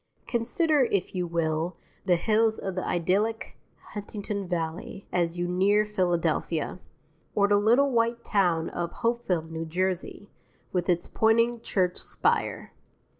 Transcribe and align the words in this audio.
Consider, 0.25 0.85
if 0.85 1.13
you 1.13 1.27
will, 1.27 1.77
the 2.05 2.15
hills 2.15 2.57
of 2.57 2.73
the 2.73 2.83
idyllic 2.83 3.55
Huntington 3.93 4.47
Valley 4.47 5.05
as 5.11 5.37
you 5.37 5.47
near 5.47 5.85
Philadelphia; 5.85 6.79
or 7.35 7.47
the 7.47 7.57
little 7.57 7.91
white 7.91 8.23
town 8.23 8.67
of 8.71 8.91
Hopewell, 8.91 9.45
N.J., 9.55 10.31
with 10.73 10.89
its 10.89 11.07
pointing 11.07 11.61
church 11.61 11.97
spire. 11.97 12.73